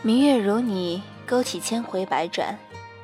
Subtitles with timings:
[0.00, 2.54] 明月如你，勾起千回百转；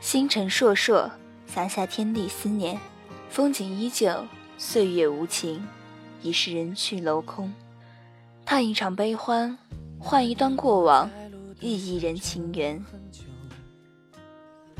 [0.00, 1.10] 星辰烁烁，
[1.46, 2.80] 洒下天地思念。
[3.28, 4.24] 风景依旧，
[4.56, 5.62] 岁月无情，
[6.22, 7.52] 已是人去楼空。
[8.46, 9.56] 叹一场悲欢，
[9.98, 11.10] 换一段过往，
[11.60, 12.82] 忆一人情缘。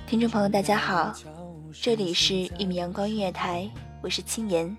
[0.07, 1.15] 听众朋友，大家好，
[1.79, 3.71] 这里是一米阳光音乐台，
[4.03, 4.75] 我是青言。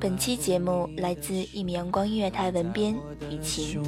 [0.00, 2.94] 本期节目来自一米阳光音乐台文编
[3.28, 3.82] 雨晴。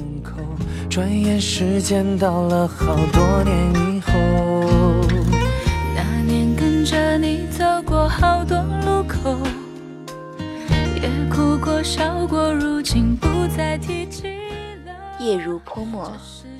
[0.89, 4.11] 转眼时间到了好多年以后，
[5.95, 9.37] 那年跟着你走过好多路口，
[11.01, 14.27] 也哭过笑过，如今不再提起
[14.85, 14.93] 了。
[15.17, 16.11] 夜如泼墨，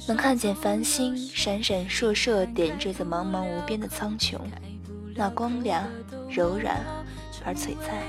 [0.07, 4.38] 能看见繁星闪闪烁烁，点缀着茫茫无边的苍穹，
[5.13, 5.83] 那光亮
[6.29, 6.79] 柔软
[7.44, 8.02] 而璀璨。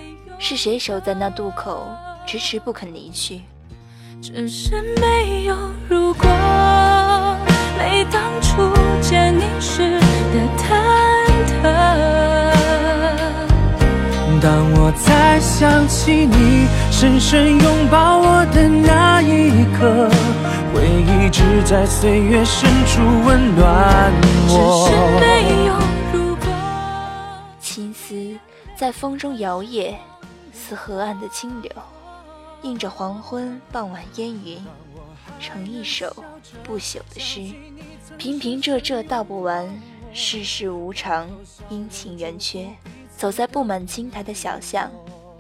[0.45, 1.87] 是谁守在那渡口，
[2.27, 3.43] 迟迟不肯离去？
[4.21, 5.57] 只是没有
[5.89, 6.27] 如果，
[7.79, 10.01] 没当初见你时的
[10.59, 10.67] 忐
[11.47, 11.63] 忑。
[14.43, 20.11] 当我再想起你深深拥抱我的那一刻，
[20.75, 24.13] 回忆只在岁月深处温暖
[24.49, 24.89] 我。
[24.89, 25.73] 只是没有
[26.13, 26.47] 如果，
[27.61, 28.37] 青丝
[28.75, 29.95] 在风中摇曳。
[30.53, 31.73] 似河岸的清流，
[32.63, 34.65] 映着黄昏、傍晚烟云，
[35.41, 36.15] 成一首
[36.63, 37.53] 不朽的诗。
[38.19, 39.69] 平平仄仄道不完，
[40.13, 41.29] 世事无常，
[41.71, 42.71] 阴晴圆缺。
[43.17, 44.91] 走在布满青苔的小巷，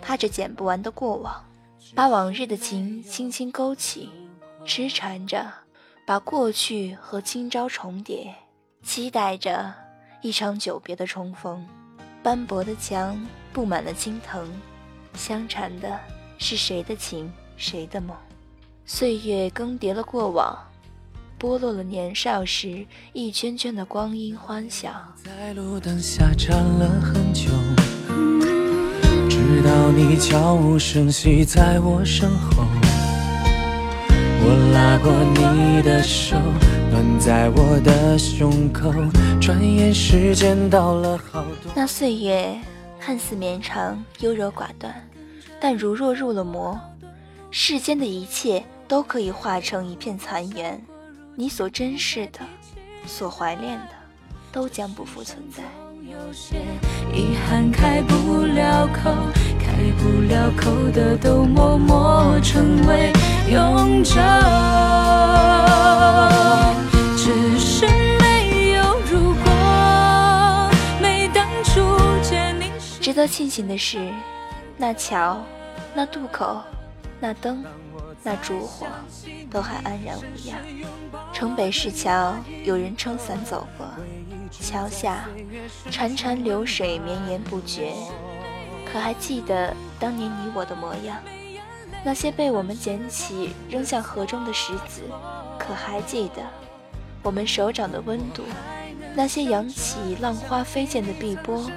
[0.00, 1.44] 踏着剪不完的过往，
[1.94, 4.08] 把往日的情轻轻勾起，
[4.64, 5.52] 痴缠着
[6.06, 8.34] 把过去和今朝重叠，
[8.82, 9.74] 期待着
[10.20, 11.66] 一场久别的重逢。
[12.22, 13.20] 斑驳的墙
[13.52, 14.48] 布满了青藤。
[15.14, 15.98] 相缠的
[16.38, 18.16] 是谁的情，谁的梦？
[18.84, 20.56] 岁月更迭了过往，
[21.38, 24.90] 剥落了年少时一圈圈的光阴欢笑。
[25.24, 27.50] 在路灯下站了很久，
[29.30, 32.64] 直到你悄无声息在我身后，
[34.44, 36.36] 我拉过你的手，
[36.90, 38.92] 暖在我的胸口。
[39.40, 42.60] 转眼时间到了好多，那岁月。
[43.04, 44.94] 看似绵长、优柔寡断，
[45.60, 46.80] 但如若入了魔，
[47.50, 50.80] 世间的一切都可以化成一片残垣。
[51.34, 52.38] 你所珍视的、
[53.04, 53.88] 所怀恋的，
[54.52, 55.64] 都将不复存在。
[57.12, 59.10] 遗憾开不了口，
[59.58, 63.12] 开不了口的都默默成为
[63.50, 64.20] 永久。
[73.22, 74.12] 得庆幸的是，
[74.76, 75.40] 那桥、
[75.94, 76.60] 那渡口、
[77.20, 77.64] 那灯、
[78.24, 78.84] 那烛火，
[79.48, 80.58] 都还安然无恙。
[81.32, 82.34] 城北市桥，
[82.64, 83.86] 有人撑伞走过，
[84.50, 85.28] 桥下
[85.88, 87.92] 潺潺流水绵延不绝。
[88.92, 91.16] 可还记得当年你我的模样？
[92.04, 95.02] 那些被我们捡起扔向河中的石子，
[95.60, 96.42] 可还记得
[97.22, 98.42] 我们手掌的温度？
[99.14, 101.70] 那些扬起浪花飞溅的碧波，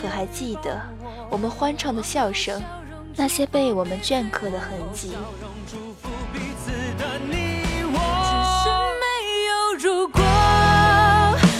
[0.00, 0.80] 可还记得
[1.28, 2.62] 我们欢唱的笑声，
[3.16, 5.10] 那些被我们镌刻的痕迹。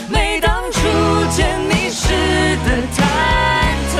[0.08, 0.78] 每当初
[1.34, 2.14] 见，迷失
[2.64, 3.02] 的忐
[3.90, 3.96] 忑。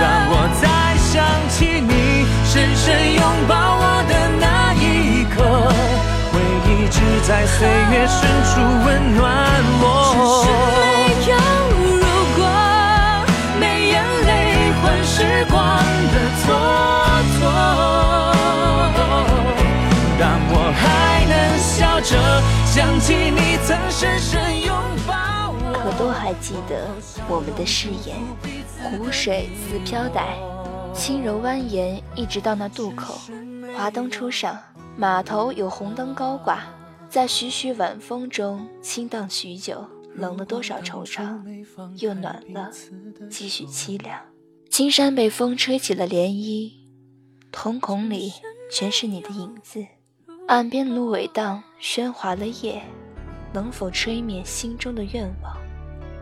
[0.00, 0.66] 当我再
[0.98, 1.14] 想
[1.48, 5.38] 起你深深拥抱我的那一刻，
[6.32, 6.34] 回
[6.66, 8.41] 忆只在岁月深处。
[22.74, 24.74] 想起你曾深深拥
[25.06, 25.72] 抱我。
[25.74, 26.88] 可都还记得
[27.28, 28.16] 我们的誓言。
[28.98, 30.38] 湖水似飘带，
[30.94, 33.20] 轻柔蜿蜒，一直到那渡口。
[33.76, 34.58] 华灯初上，
[34.96, 36.64] 码头有红灯高挂，
[37.10, 39.84] 在徐徐晚风中轻荡许久。
[40.14, 41.42] 冷了多少惆怅，
[41.98, 42.70] 又暖了，
[43.28, 44.18] 几许凄凉。
[44.70, 46.72] 青山被风吹起了涟漪，
[47.50, 48.32] 瞳孔里
[48.74, 49.84] 全是你的影子。
[50.52, 52.82] 岸边芦苇荡，喧哗了夜，
[53.54, 55.56] 能否吹灭心中的愿望？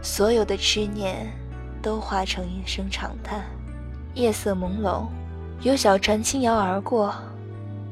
[0.03, 1.27] 所有的痴念
[1.83, 3.45] 都化成一声长叹。
[4.15, 5.09] 夜色朦胧，
[5.63, 7.13] 有小船轻摇而过，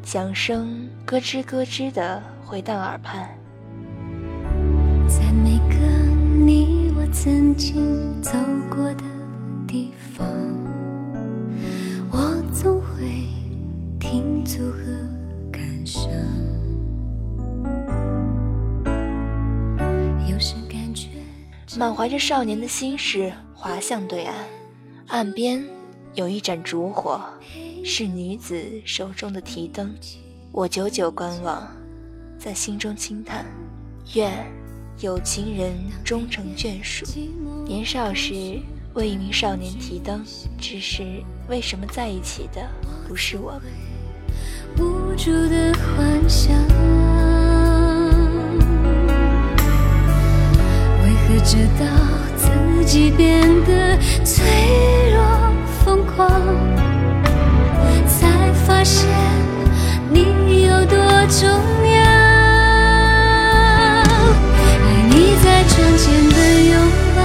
[0.04, 3.28] 桨声咯吱咯吱地回荡耳畔。
[5.08, 5.74] 在每个
[6.46, 8.30] 你我曾经走
[8.70, 9.02] 过的
[9.66, 10.07] 地方，
[21.78, 24.34] 满怀着少年的心事，滑向对岸。
[25.06, 25.64] 岸边
[26.14, 27.20] 有一盏烛火，
[27.84, 29.94] 是女子手中的提灯。
[30.50, 31.68] 我久久观望，
[32.36, 33.46] 在心中轻叹：
[34.14, 34.44] 愿
[34.98, 35.72] 有情人
[36.04, 37.06] 终成眷属。
[37.64, 38.60] 年少时
[38.94, 40.24] 为一名少年提灯，
[40.60, 42.68] 只是为什么在一起的
[43.06, 43.62] 不是我们？
[44.78, 46.52] 无助的幻想，
[51.50, 51.86] 直到
[52.36, 54.44] 自己变得脆
[55.14, 55.22] 弱
[55.82, 56.28] 疯狂，
[58.06, 59.08] 才发现
[60.10, 60.98] 你有多
[61.28, 62.02] 重要？
[64.04, 64.76] 爱
[65.08, 66.36] 你在窗前的
[66.68, 66.76] 拥
[67.16, 67.18] 抱，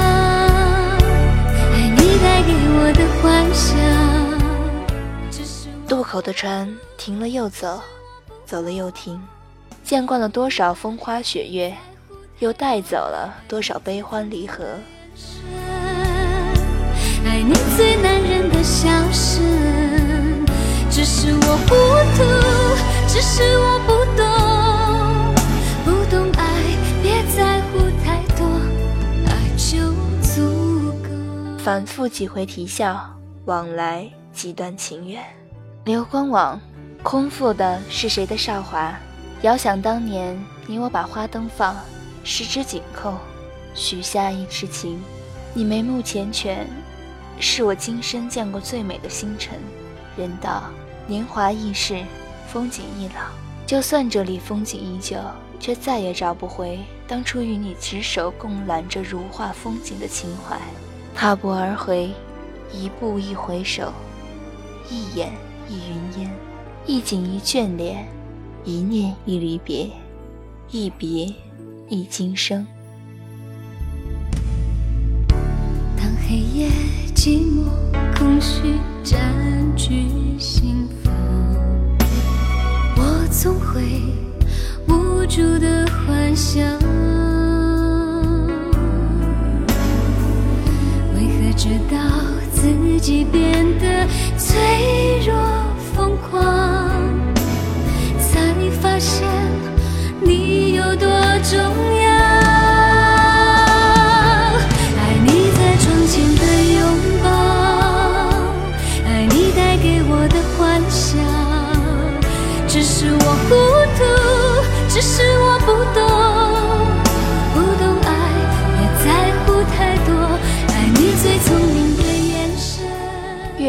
[1.74, 2.50] 爱你带给
[2.80, 3.22] 我的幻
[3.54, 3.68] 想。
[5.30, 7.82] 只是渡口的船停了又走，
[8.46, 9.22] 走了又停，
[9.84, 11.76] 见惯了多少风花雪月，
[12.44, 14.66] 又带走了多少悲欢离合。
[17.26, 19.42] 爱你最男人的笑声，
[20.92, 21.74] 只是我糊
[22.18, 22.24] 涂，
[23.08, 24.22] 只是我不懂，
[25.86, 26.44] 不懂爱，
[27.02, 28.46] 别在乎太多，
[29.26, 31.64] 爱就足够。
[31.64, 33.10] 反复几回啼笑，
[33.46, 35.24] 往来几段情缘。
[35.86, 36.60] 流光网，
[37.04, 38.94] 空负的是谁的韶华？
[39.44, 40.38] 遥想当年，
[40.68, 41.74] 你我把花灯放，
[42.24, 43.16] 十指紧扣，
[43.76, 45.02] 许下一痴情。
[45.54, 46.66] 你眉目缱绻，
[47.40, 49.60] 是我今生见过最美的星辰。
[50.16, 50.64] 人道
[51.06, 52.04] 年华易逝，
[52.48, 53.22] 风景易老。
[53.68, 55.18] 就算这里风景依旧，
[55.60, 60.58] 却再也找不回当初与你执手共揽着如画风景的情怀。
[61.14, 62.10] 踏步而回，
[62.72, 63.92] 一步一回首，
[64.90, 65.32] 一眼
[65.70, 66.32] 一云烟，
[66.86, 68.08] 一景一眷恋，
[68.64, 69.90] 一念一离别，
[70.72, 71.34] 一别
[71.94, 72.66] 一今生。
[75.96, 76.68] 当黑夜
[77.14, 77.70] 寂寞
[78.18, 79.22] 空虚占
[79.78, 80.10] 据
[80.40, 81.14] 心房，
[82.98, 84.02] 我总会
[84.88, 86.66] 无助的幻想，
[91.14, 91.96] 为何直到
[92.52, 94.08] 自己变得
[94.40, 94.58] 脆
[95.28, 95.32] 弱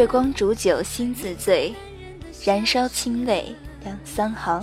[0.05, 1.75] 月光煮酒心自醉，
[2.45, 4.63] 燃烧清泪两三行。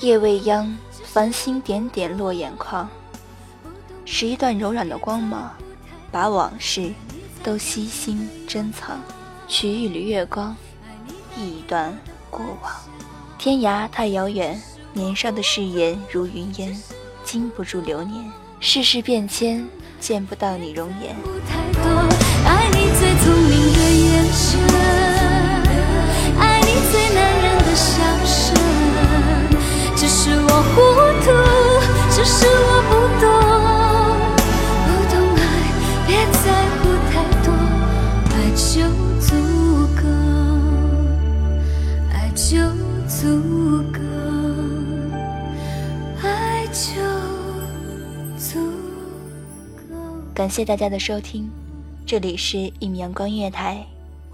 [0.00, 2.88] 夜未央，繁星点点落眼眶，
[4.06, 5.54] 是一段柔软的光芒，
[6.10, 6.94] 把往事
[7.42, 8.98] 都悉心珍藏。
[9.46, 10.56] 取一缕月光，
[11.36, 11.94] 忆一段
[12.30, 12.72] 过往。
[13.36, 14.58] 天涯太遥远，
[14.94, 16.74] 年少的誓言如云烟，
[17.22, 18.32] 经不住流年。
[18.60, 19.68] 世事变迁，
[20.00, 21.65] 见不到你容颜。
[24.36, 24.42] 太
[25.64, 25.72] 多，
[26.38, 27.88] 爱你最聪明的眼神，爱你最男人的笑
[28.26, 28.36] 声。
[29.96, 30.76] 只是我糊
[31.24, 31.26] 涂，
[32.10, 33.24] 只是我不懂，
[34.84, 35.40] 不懂爱，
[36.06, 36.44] 别在
[36.76, 37.48] 乎太多，
[38.30, 38.64] 爱就
[39.18, 39.26] 足
[39.96, 40.04] 够，
[42.12, 42.44] 爱就
[43.08, 43.18] 足
[43.90, 43.98] 够，
[46.22, 46.26] 爱
[46.66, 46.84] 就
[48.38, 48.46] 足
[49.78, 49.90] 够。
[50.34, 51.50] 感谢大家的收听，
[52.04, 53.86] 这里是《一米阳光音乐台》，